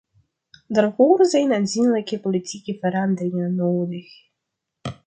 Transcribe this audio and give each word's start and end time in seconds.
Daarvoor 0.67 1.25
zijn 1.25 1.53
aanzienlijke 1.53 2.19
politieke 2.19 2.77
veranderingen 2.79 3.55
nodig. 3.55 4.07